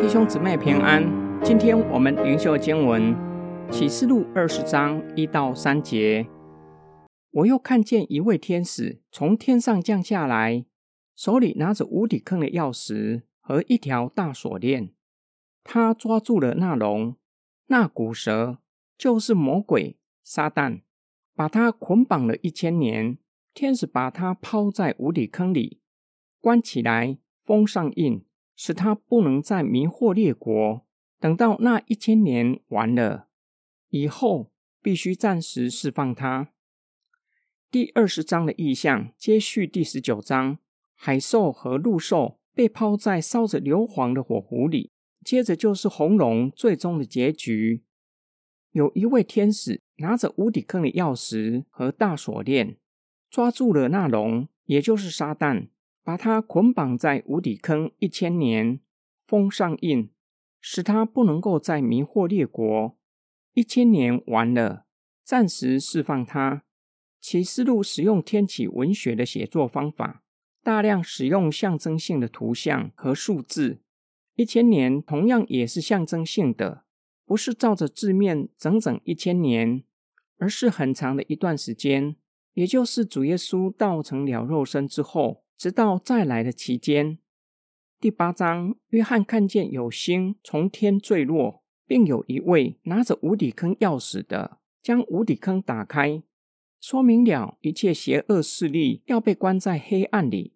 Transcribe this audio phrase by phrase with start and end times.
[0.00, 1.02] 弟兄姊妹平安，
[1.42, 3.14] 今天我们灵修经文
[3.70, 6.26] 启示录二十章一到三节。
[7.32, 10.64] 我又看见一位天使从天上降下来，
[11.14, 14.90] 手里拿着无底坑的钥匙和一条大锁链。
[15.64, 17.16] 他抓住了那龙，
[17.66, 18.58] 那古蛇，
[18.96, 20.82] 就是魔鬼撒旦，
[21.34, 23.18] 把他捆绑了一千年。
[23.56, 25.80] 天使把他抛在无底坑里，
[26.42, 28.22] 关起来，封上印。
[28.54, 30.86] 使他不能再迷惑列国。
[31.18, 33.28] 等到那一千年完了
[33.88, 34.50] 以后，
[34.82, 36.52] 必须暂时释放他。
[37.70, 40.58] 第二十章的意象接续第十九章，
[40.94, 44.90] 海兽和陆兽被抛在烧着硫磺的火湖里。
[45.22, 47.84] 接着就是红龙最终的结局。
[48.72, 52.78] 有一位天使拿着无底坑的钥匙和大锁链，
[53.30, 55.68] 抓住了那龙，也就是撒旦。
[56.02, 58.78] 把他捆绑在无底坑一千年，
[59.26, 60.08] 封上印，
[60.60, 62.96] 使他不能够再迷惑列国。
[63.54, 64.86] 一千年完了，
[65.24, 66.62] 暂时释放他。
[67.20, 70.22] 启示录使用天启文学的写作方法，
[70.62, 73.80] 大量使用象征性的图像和数字。
[74.36, 76.84] 一千年同样也是象征性的，
[77.24, 79.82] 不是照着字面整整一千年，
[80.38, 82.14] 而是很长的一段时间，
[82.56, 85.44] 也就是主耶稣道成了肉身之后。
[85.58, 87.18] 直到再来的期间，
[87.98, 96.22] 第八章，约翰看见有星从天坠落，并有一位拿着无底坑钥匙的，将无底坑打开，
[96.78, 100.52] 说明了一切邪恶势力要被关在黑暗里。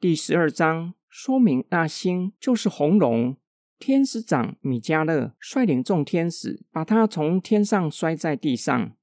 [0.00, 3.36] 第十二章说明那星就是红龙，
[3.78, 8.96] 天使长米迦勒率领众天使，把他从天上摔在地上，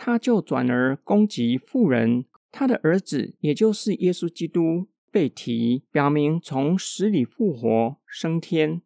[0.00, 2.24] 他就转而攻击富人。
[2.52, 8.80] 他的儿子，也就是耶稣基督，被提，表明从死里复活升天，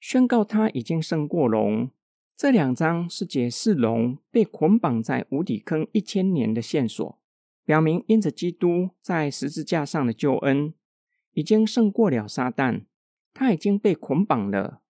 [0.00, 1.90] 宣告他已经胜过龙。
[2.36, 7.18] 这两章是解释龙被捆绑在无底坑一千年的线索，
[7.64, 10.74] 表明因着基督在十字架上的救恩，
[11.32, 12.82] 已经胜过了撒旦，
[13.32, 14.82] 他已经被捆绑了。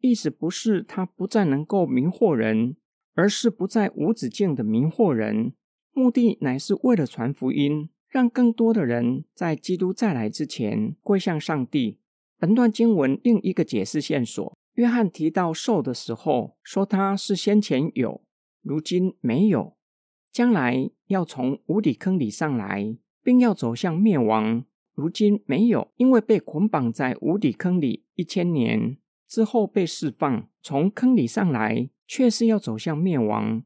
[0.00, 2.76] 意思不是他不再能够迷惑人，
[3.14, 5.54] 而是不再无止境的迷惑人。
[5.92, 11.98] 目的乃是为了传福音，让更多的人在基督再来之前归向上帝。
[12.38, 18.22] 本段经文另一个解释线索：约翰提到兽的时候，说他是先前有，
[18.60, 19.76] 如今没有，
[20.32, 24.64] 将来要从无底坑里上来，并要走向灭亡。
[24.94, 33.62] 如今没有，因为被捆绑在无底坑里一千年之后被释放，从坑里上来，却是要走向灭亡。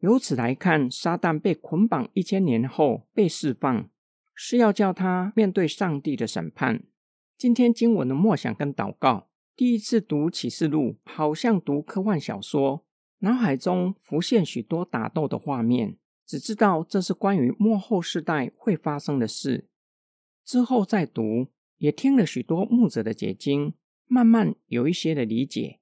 [0.00, 3.90] 由此来看，撒旦被捆绑一千年后被释放，
[4.34, 6.84] 是要叫他面对上帝的审判。
[7.36, 12.86] 今天经文的默想跟祷告，第一次读启示录，好像读科幻小说，
[13.18, 19.68] 脑海中浮现许多打斗的画面，只知道这是关于末后世代会发生的事。
[20.44, 23.74] 之后再读，也听了许多牧者的解经，
[24.06, 25.79] 慢慢有一些的理解。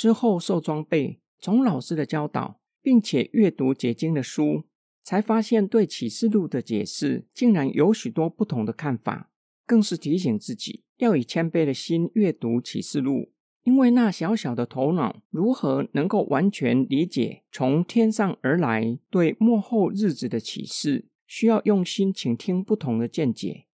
[0.00, 2.58] 之后受装备，从老师的教导。
[2.82, 4.64] 并且阅读解经的书，
[5.02, 9.30] 才发现对启示录的解释竟然有许多不同的看法，
[9.66, 13.32] 更是提醒自己要以谦卑的心阅读启示录，
[13.64, 21.10] 因为那小小的头脑如何能够完全理解从天上而来对幕后日子的启示？
[21.26, 23.66] 需要用心倾听不同的见解，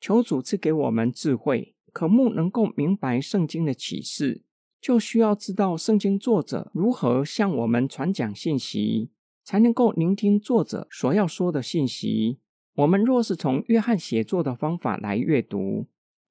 [0.00, 4.42] 求主赐给我们智慧，可目能够明白圣经的启示。
[4.84, 9.10] 就需要知道圣经作者如何向我们传讲信息，
[9.42, 12.38] 才能够聆听作者所要说的信息。
[12.74, 15.86] 我们若是从约翰写作的方法来阅读，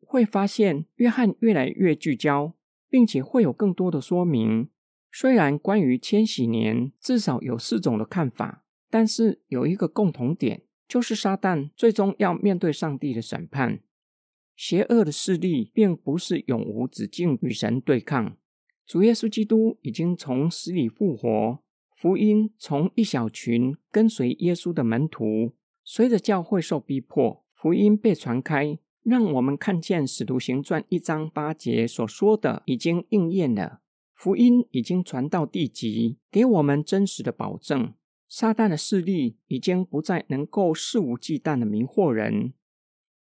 [0.05, 2.53] 会发现约翰越来越聚焦，
[2.87, 4.69] 并且会有更多的说明。
[5.11, 13.79] 虽然关于千禧年至少有四种的看法，但是有一个共同点，就是撒旦最终要面对上帝的审判。
[14.55, 18.37] 邪恶的势力并不是永无止境与神对抗。
[18.93, 21.57] 主耶稣基督已经从死里复活，
[21.95, 25.53] 福音从一小群跟随耶稣的门徒，
[25.83, 33.79] 随着教会受逼迫，福音被传开，让我们看见《使徒行传》一章八节所说的已经应验了。
[34.13, 37.95] 福音已经传到地极，给我们真实的保证。
[38.29, 42.53] 撒旦的势力已经不再能够肆无忌惮的迷惑人，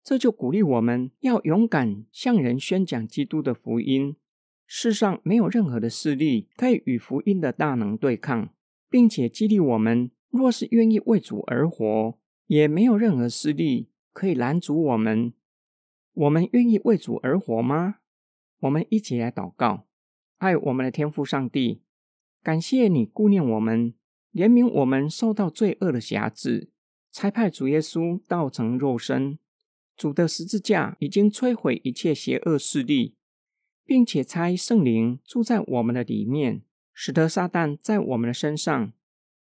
[0.03, 4.15] 这就鼓励我们要勇敢向人宣讲基督的福音。
[4.65, 8.49] 世上没有任何的势力可以与福音的大能对抗，
[8.89, 12.17] 并且激励我们：若是愿意为主而活，
[12.47, 15.33] 也没有任何势力可以拦阻我们。
[16.13, 17.97] 我们愿意为主而活吗？
[18.59, 19.85] 我们一起来祷告，
[20.37, 21.81] 爱我们的天父上帝，
[22.41, 23.93] 感谢你顾念我们，
[24.31, 26.69] 怜悯我们受到罪恶的辖制，
[27.11, 29.37] 差派主耶稣道成肉身。
[29.95, 33.15] 主的十字架已经摧毁一切邪恶势力，
[33.85, 36.61] 并且差圣灵住在我们的里面，
[36.93, 38.93] 使得撒旦在我们的身上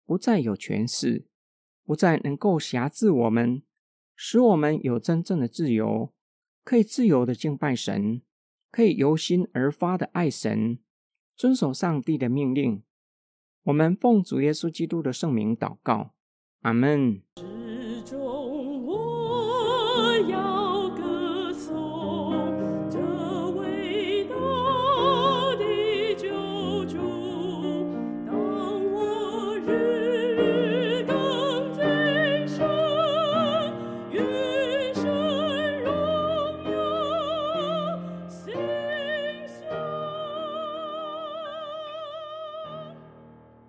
[0.06, 1.26] 不再有权势，
[1.84, 3.62] 不再能够辖制我们，
[4.16, 6.12] 使我们有真正的自由。
[6.62, 8.22] 可以自由的敬拜神，
[8.70, 10.78] 可以由心而发的爱神，
[11.34, 12.82] 遵守上帝的命令。
[13.64, 16.14] 我们奉主耶稣基督的圣名祷告，
[16.60, 17.22] 阿门。